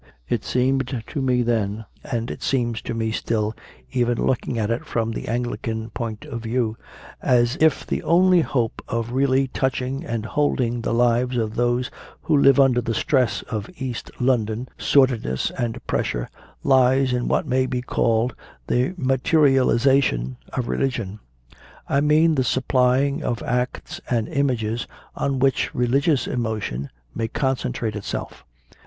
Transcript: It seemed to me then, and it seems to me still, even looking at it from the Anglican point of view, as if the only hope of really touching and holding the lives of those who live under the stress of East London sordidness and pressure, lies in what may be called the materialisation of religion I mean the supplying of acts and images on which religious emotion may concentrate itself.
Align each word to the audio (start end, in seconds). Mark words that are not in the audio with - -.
It 0.27 0.43
seemed 0.43 0.87
to 1.05 1.21
me 1.21 1.43
then, 1.43 1.85
and 2.03 2.31
it 2.31 2.41
seems 2.41 2.81
to 2.81 2.95
me 2.95 3.11
still, 3.11 3.55
even 3.91 4.19
looking 4.25 4.57
at 4.57 4.71
it 4.71 4.83
from 4.83 5.11
the 5.11 5.27
Anglican 5.27 5.91
point 5.91 6.25
of 6.25 6.41
view, 6.41 6.75
as 7.21 7.55
if 7.61 7.85
the 7.85 8.01
only 8.01 8.41
hope 8.41 8.81
of 8.87 9.11
really 9.11 9.47
touching 9.49 10.03
and 10.03 10.25
holding 10.25 10.81
the 10.81 10.91
lives 10.91 11.37
of 11.37 11.53
those 11.53 11.91
who 12.23 12.35
live 12.35 12.59
under 12.59 12.81
the 12.81 12.95
stress 12.95 13.43
of 13.43 13.69
East 13.77 14.09
London 14.19 14.67
sordidness 14.75 15.51
and 15.51 15.85
pressure, 15.85 16.31
lies 16.63 17.13
in 17.13 17.27
what 17.27 17.45
may 17.45 17.67
be 17.67 17.83
called 17.83 18.33
the 18.65 18.95
materialisation 18.97 20.35
of 20.53 20.67
religion 20.67 21.19
I 21.87 22.01
mean 22.01 22.33
the 22.33 22.43
supplying 22.43 23.21
of 23.23 23.43
acts 23.43 24.01
and 24.09 24.27
images 24.29 24.87
on 25.15 25.37
which 25.37 25.75
religious 25.75 26.25
emotion 26.25 26.89
may 27.13 27.27
concentrate 27.27 27.95
itself. 27.95 28.43